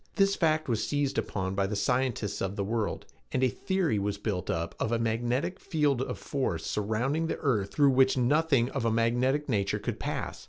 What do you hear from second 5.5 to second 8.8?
field of force surrounding the earth through which nothing